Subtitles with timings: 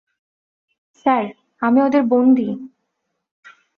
[0.95, 1.25] Sir,
[1.61, 2.49] আমি ওদের বন্দী!